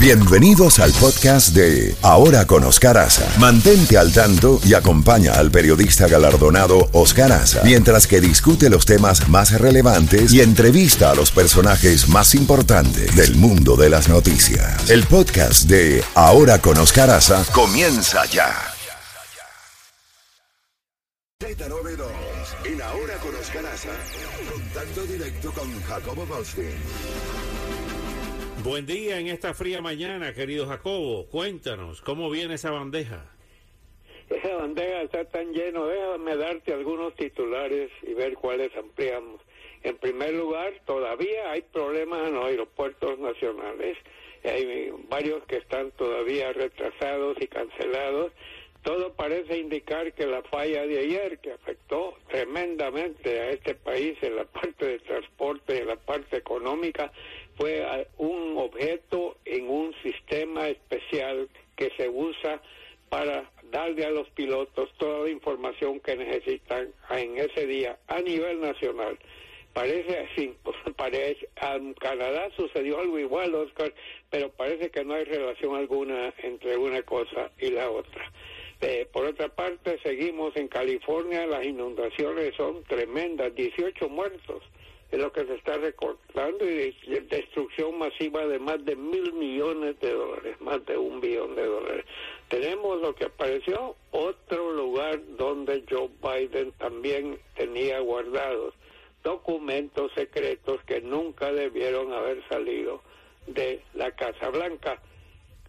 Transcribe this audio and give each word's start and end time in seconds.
Bienvenidos 0.00 0.78
al 0.78 0.92
podcast 0.92 1.56
de 1.56 1.96
Ahora 2.02 2.46
con 2.46 2.62
Oscar 2.62 2.96
Aza. 2.98 3.26
Mantente 3.40 3.98
al 3.98 4.12
tanto 4.12 4.60
y 4.64 4.74
acompaña 4.74 5.32
al 5.32 5.50
periodista 5.50 6.06
galardonado 6.06 6.88
Oscar 6.92 7.32
Aza 7.32 7.62
mientras 7.64 8.06
que 8.06 8.20
discute 8.20 8.70
los 8.70 8.86
temas 8.86 9.28
más 9.28 9.50
relevantes 9.60 10.32
y 10.32 10.40
entrevista 10.40 11.10
a 11.10 11.16
los 11.16 11.32
personajes 11.32 12.08
más 12.08 12.36
importantes 12.36 13.16
del 13.16 13.34
mundo 13.34 13.74
de 13.74 13.90
las 13.90 14.08
noticias. 14.08 14.88
El 14.88 15.02
podcast 15.02 15.64
de 15.64 16.04
Ahora 16.14 16.60
con 16.60 16.78
Oscar 16.78 17.10
Aza 17.10 17.44
comienza 17.52 18.24
ya. 18.26 18.54
Z92 21.42 22.06
en 22.66 22.82
Ahora 22.82 23.16
con 23.16 23.34
Oscar 23.34 23.66
Aza, 23.66 23.88
contacto 24.48 25.02
directo 25.12 25.52
con 25.52 25.82
Jacobo 25.82 26.24
Goldstein. 26.24 26.68
Buen 28.68 28.84
día 28.84 29.18
en 29.18 29.28
esta 29.28 29.54
fría 29.54 29.80
mañana, 29.80 30.34
querido 30.34 30.66
Jacobo. 30.66 31.26
Cuéntanos, 31.30 32.02
¿cómo 32.02 32.28
viene 32.28 32.56
esa 32.56 32.70
bandeja? 32.70 33.24
Esa 34.28 34.56
bandeja 34.56 35.00
está 35.00 35.24
tan 35.24 35.54
lleno. 35.54 35.86
Déjame 35.86 36.36
darte 36.36 36.74
algunos 36.74 37.14
titulares 37.16 37.90
y 38.02 38.12
ver 38.12 38.34
cuáles 38.34 38.70
ampliamos. 38.76 39.40
En 39.84 39.96
primer 39.96 40.34
lugar, 40.34 40.74
todavía 40.84 41.50
hay 41.50 41.62
problemas 41.62 42.28
en 42.28 42.34
los 42.34 42.44
aeropuertos 42.44 43.18
nacionales. 43.18 43.96
Hay 44.44 44.92
varios 45.08 45.42
que 45.46 45.56
están 45.56 45.90
todavía 45.92 46.52
retrasados 46.52 47.38
y 47.40 47.46
cancelados. 47.46 48.32
Todo 48.82 49.14
parece 49.14 49.58
indicar 49.58 50.12
que 50.12 50.26
la 50.26 50.42
falla 50.42 50.86
de 50.86 50.98
ayer, 51.00 51.38
que 51.38 51.52
afectó 51.52 52.16
tremendamente 52.28 53.40
a 53.40 53.50
este 53.50 53.74
país 53.74 54.16
en 54.22 54.36
la 54.36 54.44
parte 54.44 54.86
de 54.86 54.98
transporte 55.00 55.74
y 55.74 55.78
en 55.78 55.88
la 55.88 55.96
parte 55.96 56.36
económica, 56.36 57.10
fue 57.58 57.84
un 58.18 58.56
objeto 58.56 59.36
en 59.44 59.68
un 59.68 59.92
sistema 60.02 60.68
especial 60.68 61.48
que 61.76 61.90
se 61.96 62.08
usa 62.08 62.62
para 63.08 63.50
darle 63.72 64.04
a 64.06 64.10
los 64.10 64.28
pilotos 64.30 64.90
toda 64.96 65.24
la 65.24 65.30
información 65.30 65.98
que 66.00 66.16
necesitan 66.16 66.88
en 67.10 67.36
ese 67.36 67.66
día 67.66 67.98
a 68.06 68.20
nivel 68.20 68.60
nacional. 68.60 69.18
Parece 69.72 70.18
así, 70.18 70.54
parece, 70.96 71.48
en 71.60 71.94
Canadá 71.94 72.48
sucedió 72.56 73.00
algo 73.00 73.18
igual, 73.18 73.54
Oscar, 73.54 73.92
pero 74.30 74.50
parece 74.50 74.90
que 74.90 75.04
no 75.04 75.14
hay 75.14 75.24
relación 75.24 75.74
alguna 75.74 76.32
entre 76.42 76.76
una 76.76 77.02
cosa 77.02 77.50
y 77.58 77.70
la 77.70 77.90
otra. 77.90 78.32
Eh, 78.80 79.08
por 79.12 79.26
otra 79.26 79.48
parte, 79.48 79.98
seguimos 80.04 80.54
en 80.54 80.68
California, 80.68 81.44
las 81.46 81.64
inundaciones 81.66 82.54
son 82.54 82.84
tremendas, 82.84 83.52
18 83.56 84.08
muertos 84.08 84.62
es 85.10 85.18
lo 85.18 85.32
que 85.32 85.46
se 85.46 85.54
está 85.54 85.78
recortando 85.78 86.68
y 86.68 86.94
destrucción 87.30 87.98
masiva 87.98 88.46
de 88.46 88.58
más 88.58 88.84
de 88.84 88.94
mil 88.94 89.32
millones 89.32 89.98
de 90.00 90.12
dólares, 90.12 90.60
más 90.60 90.84
de 90.84 90.98
un 90.98 91.20
billón 91.20 91.54
de 91.54 91.64
dólares. 91.64 92.04
Tenemos 92.48 93.00
lo 93.00 93.14
que 93.14 93.24
apareció, 93.24 93.96
otro 94.10 94.72
lugar 94.72 95.20
donde 95.36 95.82
Joe 95.88 96.10
Biden 96.22 96.72
también 96.72 97.38
tenía 97.56 98.00
guardados 98.00 98.74
documentos 99.24 100.12
secretos 100.14 100.82
que 100.84 101.00
nunca 101.00 101.52
debieron 101.52 102.12
haber 102.12 102.46
salido 102.48 103.00
de 103.46 103.82
la 103.94 104.10
Casa 104.12 104.50
Blanca. 104.50 105.00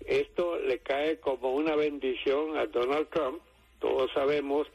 Esto 0.06 0.60
le 0.60 0.80
cae 0.80 1.20
como 1.20 1.54
una 1.54 1.76
bendición 1.76 2.58
a 2.58 2.66
Donald 2.66 3.08
Trump, 3.10 3.42
todos 3.80 4.12
sabemos 4.14 4.68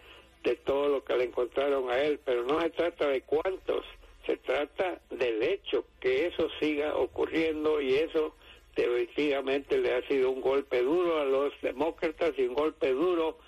de 0.42 0.56
todo 0.56 0.88
lo 0.88 1.04
que 1.04 1.16
le 1.16 1.24
encontraron 1.24 1.90
a 1.90 1.98
él, 1.98 2.20
pero 2.24 2.44
no 2.44 2.60
se 2.60 2.70
trata 2.70 3.08
de 3.08 3.22
cuántos 3.22 3.84
trata 4.54 5.00
del 5.10 5.42
hecho 5.42 5.84
que 6.00 6.26
eso 6.26 6.48
siga 6.60 6.94
ocurriendo 6.96 7.80
y 7.80 7.94
eso 7.94 8.36
definitivamente 8.76 9.78
le 9.78 9.94
ha 9.94 10.02
sido 10.06 10.30
un 10.30 10.40
golpe 10.40 10.80
duro 10.80 11.20
a 11.20 11.24
los 11.24 11.52
demócratas 11.60 12.32
y 12.38 12.42
un 12.42 12.54
golpe 12.54 12.90
duro 12.90 13.38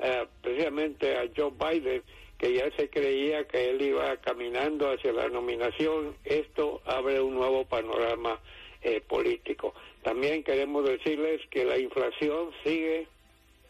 eh, 0.00 0.26
precisamente 0.42 1.16
a 1.16 1.28
Joe 1.36 1.52
Biden 1.52 2.02
que 2.36 2.52
ya 2.52 2.68
se 2.76 2.90
creía 2.90 3.46
que 3.46 3.70
él 3.70 3.80
iba 3.80 4.16
caminando 4.18 4.90
hacia 4.90 5.12
la 5.12 5.28
nominación. 5.28 6.16
Esto 6.24 6.82
abre 6.84 7.20
un 7.20 7.34
nuevo 7.34 7.64
panorama 7.64 8.40
eh, 8.82 9.00
político. 9.00 9.72
También 10.02 10.42
queremos 10.42 10.84
decirles 10.84 11.40
que 11.50 11.64
la 11.64 11.78
inflación 11.78 12.50
sigue 12.64 13.06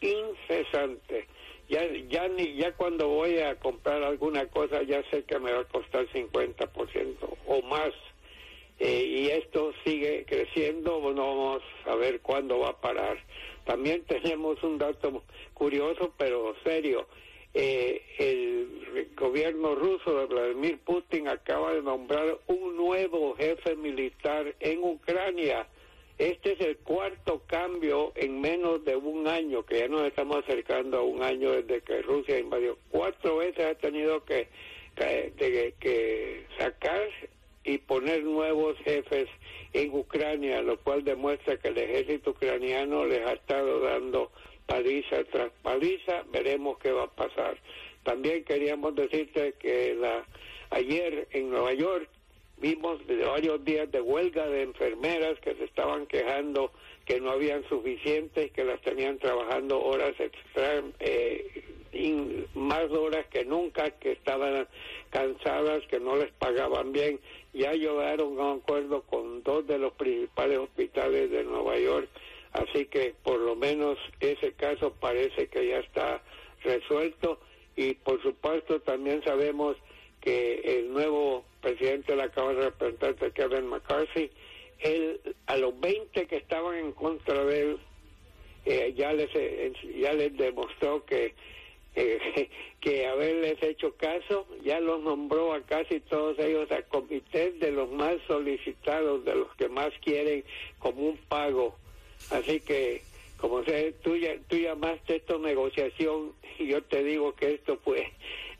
incesante 0.01 1.27
ya 1.67 1.81
ya 2.09 2.27
ni 2.27 2.55
ya 2.55 2.71
cuando 2.73 3.07
voy 3.07 3.39
a 3.39 3.55
comprar 3.55 4.03
alguna 4.03 4.45
cosa 4.47 4.83
ya 4.83 5.03
sé 5.09 5.23
que 5.23 5.39
me 5.39 5.51
va 5.51 5.61
a 5.61 5.65
costar 5.65 6.07
50% 6.07 7.15
o 7.47 7.61
más. 7.63 7.93
Eh, 8.79 9.03
y 9.03 9.27
esto 9.29 9.73
sigue 9.83 10.23
creciendo 10.25 10.99
no 11.13 11.35
vamos 11.35 11.63
a 11.85 11.95
ver 11.95 12.21
cuándo 12.21 12.59
va 12.59 12.69
a 12.69 12.81
parar. 12.81 13.17
También 13.65 14.03
tenemos 14.07 14.61
un 14.63 14.77
dato 14.77 15.23
curioso 15.53 16.13
pero 16.17 16.55
serio. 16.63 17.07
Eh, 17.53 18.03
el 18.19 19.09
gobierno 19.15 19.73
ruso 19.73 20.19
de 20.19 20.25
Vladimir 20.25 20.79
Putin 20.79 21.27
acaba 21.27 21.73
de 21.73 21.81
nombrar 21.81 22.37
un 22.47 22.75
nuevo 22.77 23.35
jefe 23.35 23.75
militar 23.75 24.55
en 24.59 24.83
Ucrania 24.83 25.67
este 26.17 26.53
es 26.53 26.61
el 26.61 26.77
cuarto 26.77 27.43
cambio 27.45 28.11
en 28.15 28.41
menos 28.41 28.83
de 28.83 28.95
un 28.95 29.27
año, 29.27 29.63
que 29.63 29.79
ya 29.79 29.87
nos 29.87 30.07
estamos 30.07 30.37
acercando 30.37 30.97
a 30.97 31.03
un 31.03 31.21
año 31.21 31.51
desde 31.51 31.81
que 31.81 32.01
Rusia 32.01 32.39
invadió. 32.39 32.77
Cuatro 32.89 33.37
veces 33.37 33.65
ha 33.65 33.75
tenido 33.75 34.25
que, 34.25 34.47
que, 34.95 36.45
sacar 36.57 37.07
y 37.63 37.77
poner 37.77 38.23
nuevos 38.23 38.77
jefes 38.79 39.29
en 39.73 39.93
Ucrania, 39.93 40.63
lo 40.63 40.79
cual 40.79 41.03
demuestra 41.03 41.57
que 41.57 41.67
el 41.67 41.77
ejército 41.77 42.31
ucraniano 42.31 43.05
les 43.05 43.23
ha 43.25 43.33
estado 43.33 43.81
dando 43.81 44.31
paliza 44.65 45.23
tras 45.25 45.51
paliza. 45.61 46.23
Veremos 46.31 46.79
qué 46.79 46.91
va 46.91 47.03
a 47.03 47.15
pasar. 47.15 47.57
También 48.03 48.43
queríamos 48.43 48.95
decirte 48.95 49.53
que 49.59 49.93
la, 49.93 50.25
ayer 50.71 51.27
en 51.31 51.51
Nueva 51.51 51.73
York 51.73 52.09
Vimos 52.59 52.99
varios 53.07 53.63
días 53.63 53.91
de 53.91 54.01
huelga 54.01 54.47
de 54.47 54.63
enfermeras 54.63 55.39
que 55.41 55.53
se 55.55 55.65
estaban 55.65 56.07
quejando 56.07 56.71
que 57.05 57.21
no 57.21 57.31
habían 57.31 57.63
suficientes, 57.69 58.51
que 58.51 58.63
las 58.65 58.81
tenían 58.81 59.19
trabajando 59.19 59.79
horas 59.79 60.19
extra, 60.19 60.83
eh, 60.99 61.63
más 62.53 62.91
horas 62.91 63.25
que 63.27 63.45
nunca, 63.45 63.91
que 63.91 64.11
estaban 64.11 64.67
cansadas, 65.09 65.85
que 65.87 65.99
no 65.99 66.17
les 66.17 66.31
pagaban 66.33 66.91
bien. 66.91 67.19
Ya 67.53 67.73
llegaron 67.73 68.39
a 68.39 68.53
un 68.53 68.59
acuerdo 68.59 69.03
con 69.03 69.43
dos 69.43 69.65
de 69.67 69.77
los 69.77 69.93
principales 69.93 70.57
hospitales 70.57 71.31
de 71.31 71.43
Nueva 71.43 71.77
York, 71.77 72.09
así 72.53 72.85
que 72.85 73.13
por 73.23 73.39
lo 73.39 73.55
menos 73.55 73.97
ese 74.19 74.51
caso 74.53 74.93
parece 74.99 75.47
que 75.47 75.67
ya 75.67 75.77
está 75.77 76.21
resuelto 76.63 77.39
y 77.75 77.93
por 77.93 78.21
supuesto 78.21 78.81
también 78.81 79.23
sabemos 79.23 79.77
que 80.27 80.79
el 80.79 80.91
nuevo 80.91 81.45
presidente 81.61 82.11
de 82.11 82.17
la 82.17 82.27
Cámara 82.27 82.59
de 82.59 82.65
Representantes, 82.65 83.31
Kevin 83.31 83.67
McCarthy, 83.67 84.29
él, 84.79 85.21
a 85.45 85.55
los 85.55 85.79
20 85.79 86.27
que 86.27 86.35
estaban 86.35 86.75
en 86.75 86.91
contra 86.91 87.45
de 87.45 87.61
él, 87.61 87.77
eh, 88.65 88.93
ya 88.97 89.13
les 89.13 89.29
eh, 89.33 89.71
ya 89.95 90.11
les 90.11 90.35
demostró 90.35 91.05
que 91.05 91.33
eh, 91.95 92.49
que 92.81 93.07
haberles 93.07 93.63
hecho 93.63 93.95
caso, 93.95 94.45
ya 94.65 94.81
los 94.81 95.01
nombró 95.01 95.53
a 95.53 95.61
casi 95.61 96.01
todos 96.01 96.37
ellos 96.39 96.69
a 96.73 96.81
comités 96.81 97.57
de 97.61 97.71
los 97.71 97.89
más 97.89 98.17
solicitados, 98.27 99.23
de 99.23 99.33
los 99.33 99.55
que 99.55 99.69
más 99.69 99.93
quieren 100.03 100.43
como 100.79 101.03
un 101.03 101.17
pago. 101.29 101.73
Así 102.31 102.59
que, 102.59 103.01
como 103.37 103.63
sé, 103.63 103.93
tú, 104.03 104.17
tú 104.49 104.57
llamaste 104.57 105.15
esto 105.15 105.39
negociación 105.39 106.33
y 106.59 106.67
yo 106.67 106.83
te 106.83 107.01
digo 107.01 107.33
que 107.33 107.53
esto 107.53 107.77
fue 107.77 108.11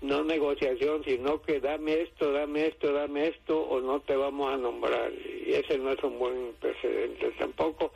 no 0.01 0.23
negociación, 0.23 1.03
sino 1.03 1.41
que 1.41 1.59
dame 1.59 2.01
esto, 2.01 2.31
dame 2.31 2.67
esto, 2.67 2.93
dame 2.93 3.27
esto, 3.27 3.59
o 3.59 3.81
no 3.81 3.99
te 4.01 4.15
vamos 4.15 4.53
a 4.53 4.57
nombrar. 4.57 5.11
Y 5.11 5.53
ese 5.53 5.77
no 5.77 5.91
es 5.91 6.03
un 6.03 6.19
buen 6.19 6.53
precedente 6.59 7.31
tampoco. 7.39 7.91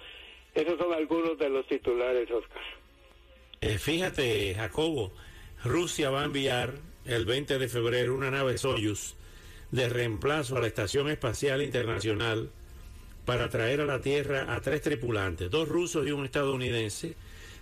Esos 0.53 0.77
son 0.77 0.93
algunos 0.93 1.37
de 1.37 1.49
los 1.49 1.65
titulares, 1.67 2.29
Oscar. 2.31 2.61
Eh, 3.61 3.77
fíjate, 3.77 4.55
Jacobo, 4.55 5.11
Rusia 5.63 6.09
va 6.09 6.23
a 6.23 6.25
enviar 6.25 6.73
el 7.05 7.25
20 7.25 7.59
de 7.59 7.67
febrero 7.67 8.15
una 8.15 8.31
nave 8.31 8.57
Soyuz 8.57 9.15
de 9.69 9.87
reemplazo 9.87 10.57
a 10.57 10.61
la 10.61 10.67
Estación 10.67 11.09
Espacial 11.09 11.61
Internacional 11.61 12.49
para 13.25 13.49
traer 13.49 13.81
a 13.81 13.85
la 13.85 14.01
Tierra 14.01 14.53
a 14.53 14.59
tres 14.61 14.81
tripulantes, 14.81 15.49
dos 15.49 15.69
rusos 15.69 16.05
y 16.07 16.11
un 16.11 16.25
estadounidense, 16.25 17.15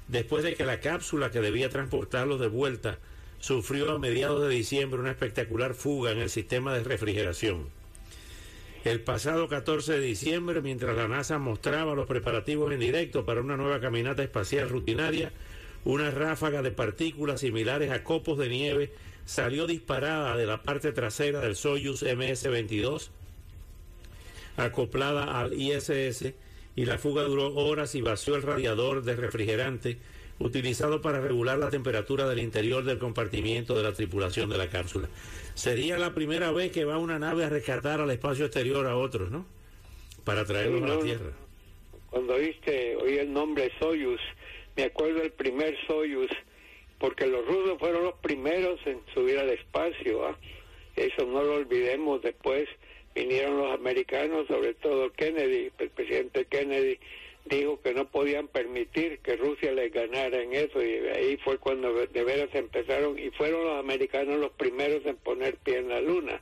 después 0.08 0.44
de 0.44 0.56
que 0.56 0.66
la 0.66 0.80
cápsula 0.80 1.30
que 1.30 1.42
debía 1.42 1.70
transportarlos 1.70 2.40
de 2.40 2.48
vuelta 2.48 2.98
sufrió 3.40 3.92
a 3.92 4.00
mediados 4.00 4.42
de 4.42 4.54
diciembre 4.54 5.00
una 5.00 5.12
espectacular 5.12 5.74
fuga 5.74 6.12
en 6.12 6.20
el 6.20 6.30
sistema 6.30 6.74
de 6.74 6.84
refrigeración. 6.84 7.68
El 8.84 9.02
pasado 9.02 9.50
14 9.50 9.94
de 9.94 10.00
diciembre, 10.00 10.62
mientras 10.62 10.96
la 10.96 11.08
NASA 11.08 11.38
mostraba 11.38 11.96
los 11.96 12.08
preparativos 12.08 12.72
en 12.72 12.80
directo 12.80 13.26
para 13.26 13.42
una 13.42 13.58
nueva 13.58 13.82
caminata 13.82 14.24
espacial 14.24 14.70
rutinaria, 14.70 15.32
una 15.84 16.12
ráfaga 16.12 16.62
de 16.62 16.72
partículas 16.72 17.42
similares 17.42 17.92
a 17.92 18.04
copos 18.04 18.38
de 18.38 18.50
nieve 18.50 18.94
salió 19.26 19.68
disparada 19.68 20.36
de 20.36 20.46
la 20.46 20.64
parte 20.64 20.92
trasera 20.92 21.40
del 21.40 21.56
Soyuz 21.56 22.04
MS-22, 22.04 23.10
acoplada 24.58 25.40
al 25.40 25.54
ISS, 25.54 26.34
y 26.76 26.86
la 26.86 26.98
fuga 26.98 27.24
duró 27.24 27.54
horas 27.56 27.96
y 27.96 28.02
vació 28.02 28.36
el 28.36 28.44
radiador 28.44 29.04
de 29.04 29.16
refrigerante 29.16 29.98
utilizado 30.40 31.02
para 31.02 31.20
regular 31.20 31.58
la 31.58 31.70
temperatura 31.70 32.28
del 32.28 32.40
interior 32.40 32.84
del 32.84 32.98
compartimiento 32.98 33.76
de 33.76 33.84
la 33.84 33.94
tripulación 33.94 34.50
de 34.50 34.58
la 34.58 34.70
cápsula. 34.70 35.10
Sería 35.54 35.98
la 35.98 36.14
primera 36.14 36.52
vez 36.52 36.72
que 36.72 36.86
va 36.86 36.98
una 36.98 37.20
nave 37.20 37.44
a 37.44 37.50
rescatar 37.50 38.00
al 38.00 38.10
espacio 38.12 38.46
exterior 38.46 38.88
a 38.88 38.96
otros, 38.96 39.30
¿no? 39.30 39.46
Para 40.24 40.46
traerlos 40.46 40.84
a 40.84 40.96
la 40.96 41.00
Tierra. 41.00 41.32
Cuando 42.10 42.34
oíste, 42.36 42.96
oí 42.96 43.18
el 43.18 43.32
nombre 43.32 43.72
Soyuz, 43.80 44.22
me 44.76 44.84
acuerdo 44.84 45.20
del 45.20 45.32
primer 45.32 45.76
Soyuz, 45.86 46.32
porque 46.98 47.28
los 47.28 47.46
rusos 47.46 47.78
fueron 47.78 48.04
los 48.04 48.16
primeros 48.16 48.80
en 48.86 49.00
subir 49.14 49.38
al 49.38 49.50
espacio. 49.50 50.26
¿ah? 50.26 50.38
Eso 50.96 51.26
no 51.26 51.44
lo 51.44 51.56
olvidemos. 51.56 52.22
Después 52.22 52.68
vinieron 53.14 53.58
los 53.58 53.74
americanos, 53.74 54.48
sobre 54.48 54.74
todo 54.76 55.12
Kennedy, 55.14 55.72
el 55.78 55.90
presidente 55.90 56.46
Kennedy 56.46 57.00
dijo 57.50 57.82
que 57.82 57.94
no 57.94 58.10
podían 58.10 58.48
permitir 58.48 59.20
que 59.20 59.36
Rusia 59.36 59.72
les 59.72 59.92
ganara 59.92 60.42
en 60.42 60.54
eso 60.54 60.82
y 60.84 60.94
ahí 61.10 61.38
fue 61.38 61.58
cuando 61.58 61.94
de 61.94 62.24
veras 62.24 62.50
empezaron 62.54 63.18
y 63.20 63.30
fueron 63.32 63.66
los 63.66 63.80
americanos 63.80 64.40
los 64.40 64.52
primeros 64.52 65.06
en 65.06 65.18
poner 65.18 65.58
pie 65.58 65.78
en 65.78 65.90
la 65.90 66.00
luna. 66.00 66.42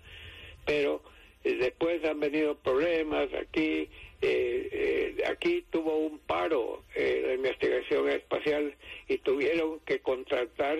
Pero 0.65 1.01
eh, 1.43 1.55
después 1.55 2.03
han 2.03 2.19
venido 2.19 2.55
problemas 2.55 3.33
aquí, 3.33 3.89
eh, 4.21 4.69
eh, 4.71 5.23
aquí 5.27 5.63
tuvo 5.69 5.95
un 5.97 6.19
paro 6.19 6.83
la 6.95 7.33
investigación 7.33 8.09
espacial 8.09 8.75
y 9.07 9.17
tuvieron 9.19 9.79
que 9.81 9.99
contratar 9.99 10.77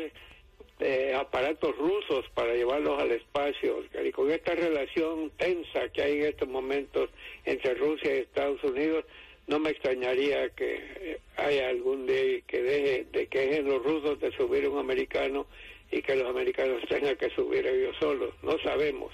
aparatos 1.15 1.75
rusos 1.77 2.25
para 2.33 2.53
llevarlos 2.53 2.99
al 2.99 3.11
espacio. 3.11 3.83
Y 4.03 4.11
con 4.11 4.29
esta 4.31 4.55
relación 4.55 5.31
tensa 5.37 5.89
que 5.89 6.01
hay 6.01 6.17
en 6.17 6.25
estos 6.25 6.47
momentos 6.47 7.09
entre 7.45 7.75
Rusia 7.75 8.15
y 8.15 8.19
Estados 8.19 8.63
Unidos, 8.63 9.05
no 9.47 9.59
me 9.59 9.71
extrañaría 9.71 10.49
que 10.49 11.19
haya 11.37 11.69
algún 11.69 12.05
día 12.05 12.41
que 12.45 12.61
deje 12.61 13.05
de 13.11 13.27
que 13.27 13.39
dejen 13.39 13.69
los 13.69 13.83
rusos 13.83 14.19
de 14.19 14.31
subir 14.33 14.67
un 14.67 14.77
americano 14.77 15.47
y 15.91 16.01
que 16.01 16.15
los 16.15 16.29
americanos 16.29 16.83
tengan 16.89 17.15
que 17.15 17.29
subir 17.29 17.65
ellos 17.65 17.95
solos. 17.99 18.33
No 18.43 18.59
sabemos. 18.59 19.11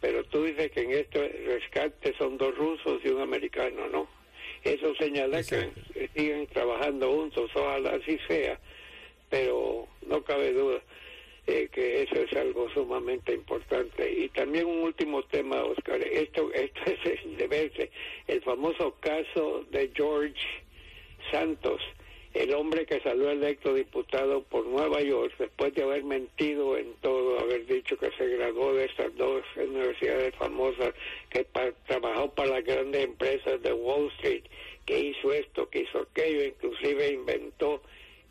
Pero 0.00 0.22
tú 0.24 0.44
dices 0.44 0.70
que 0.70 0.82
en 0.82 0.92
este 0.92 1.28
rescate 1.46 2.14
son 2.18 2.38
dos 2.38 2.56
rusos 2.56 3.00
y 3.04 3.08
un 3.08 3.22
americano, 3.22 3.88
¿no? 3.88 4.08
Eso 4.62 4.94
señala 4.96 5.42
que 5.42 5.70
siguen 6.14 6.46
trabajando 6.46 7.10
juntos, 7.10 7.50
ojalá 7.54 7.90
así 7.90 8.18
sea, 8.28 8.58
pero 9.28 9.88
no 10.06 10.22
cabe 10.22 10.52
duda 10.52 10.80
eh, 11.46 11.68
que 11.70 12.02
eso 12.02 12.14
es 12.16 12.32
algo 12.34 12.70
sumamente 12.70 13.34
importante. 13.34 14.10
Y 14.10 14.28
también 14.30 14.66
un 14.66 14.80
último 14.80 15.22
tema, 15.24 15.62
Oscar, 15.62 16.00
esto, 16.00 16.50
esto 16.52 16.80
es 17.04 17.36
de 17.36 17.46
verse, 17.46 17.90
famoso 18.44 18.94
caso 19.00 19.64
de 19.70 19.90
George 19.94 20.40
Santos, 21.30 21.80
el 22.34 22.52
hombre 22.52 22.84
que 22.84 23.00
salió 23.00 23.30
electo 23.30 23.72
diputado 23.72 24.42
por 24.42 24.66
Nueva 24.66 25.00
York 25.00 25.32
después 25.38 25.72
de 25.74 25.84
haber 25.84 26.02
mentido 26.02 26.76
en 26.76 26.92
todo, 27.00 27.38
haber 27.38 27.64
dicho 27.66 27.96
que 27.96 28.10
se 28.18 28.26
graduó 28.26 28.74
de 28.74 28.86
estas 28.86 29.14
dos 29.16 29.44
universidades 29.56 30.34
famosas, 30.34 30.92
que 31.30 31.46
trabajó 31.86 32.30
para 32.32 32.50
las 32.50 32.64
grandes 32.64 33.04
empresas 33.04 33.62
de 33.62 33.72
Wall 33.72 34.10
Street, 34.18 34.42
que 34.84 34.98
hizo 34.98 35.32
esto, 35.32 35.68
que 35.70 35.82
hizo 35.82 36.00
aquello, 36.00 36.44
inclusive 36.44 37.12
inventó 37.12 37.80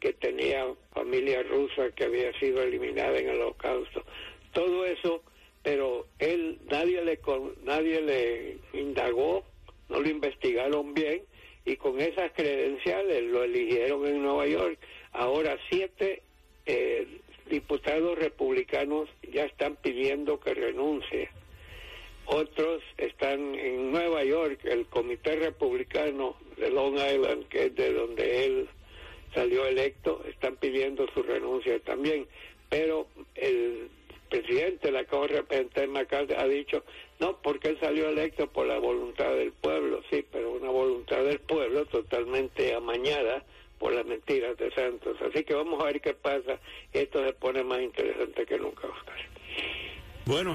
que 0.01 0.11
tenía 0.11 0.65
familia 0.93 1.41
rusa 1.43 1.89
que 1.95 2.03
había 2.03 2.37
sido 2.37 2.61
eliminada 2.61 3.17
en 3.17 3.29
el 3.29 3.41
holocausto. 3.41 4.03
Todo 4.51 4.85
eso, 4.85 5.23
pero 5.63 6.07
él, 6.19 6.59
nadie 6.69 7.01
le, 7.03 7.19
nadie 7.63 8.01
le 8.01 8.57
indagó, 8.73 9.45
no 9.93 10.01
lo 10.01 10.09
investigaron 10.09 10.93
bien 10.95 11.21
y 11.65 11.75
con 11.77 12.01
esas 12.01 12.31
credenciales 12.33 13.23
lo 13.23 13.43
eligieron 13.43 14.05
en 14.07 14.23
Nueva 14.23 14.47
York. 14.47 14.79
Ahora 15.11 15.55
siete 15.69 16.23
eh, 16.65 17.07
diputados 17.49 18.17
republicanos 18.17 19.07
ya 19.31 19.45
están 19.45 19.75
pidiendo 19.75 20.39
que 20.39 20.55
renuncie. 20.55 21.29
Otros 22.25 22.81
están 22.97 23.53
en 23.53 23.91
Nueva 23.91 24.23
York, 24.23 24.61
el 24.63 24.87
Comité 24.87 25.35
Republicano 25.35 26.37
de 26.57 26.71
Long 26.71 26.95
Island, 26.95 27.47
que 27.49 27.65
es 27.65 27.75
de 27.75 27.93
donde 27.93 28.45
él 28.45 28.69
salió 29.35 29.65
electo, 29.67 30.23
están 30.27 30.55
pidiendo 30.55 31.07
su 31.13 31.21
renuncia 31.21 31.79
también, 31.81 32.25
pero 32.69 33.07
el 33.35 33.89
presidente 34.33 34.87
de 34.87 34.91
la 34.91 35.05
Cámara 35.05 35.43
de 35.43 36.35
ha 36.35 36.47
dicho, 36.47 36.83
no, 37.19 37.37
porque 37.37 37.69
él 37.69 37.77
salió 37.79 38.09
electo 38.09 38.47
por 38.47 38.65
la 38.65 38.79
voluntad 38.79 39.29
del 39.35 39.51
pueblo, 39.51 40.01
sí, 40.09 40.25
pero 40.31 40.53
una 40.53 40.71
voluntad 40.71 41.23
del 41.23 41.39
pueblo 41.39 41.85
totalmente 41.85 42.73
amañada 42.73 43.43
por 43.77 43.93
las 43.93 44.05
mentiras 44.05 44.57
de 44.57 44.71
Santos. 44.71 45.17
Así 45.21 45.43
que 45.43 45.53
vamos 45.53 45.79
a 45.81 45.85
ver 45.85 46.01
qué 46.01 46.15
pasa. 46.15 46.57
Esto 46.93 47.23
se 47.23 47.33
pone 47.33 47.63
más 47.63 47.81
interesante 47.81 48.45
que 48.45 48.57
nunca, 48.57 48.87
Oscar. 48.87 49.17
Bueno, 50.25 50.53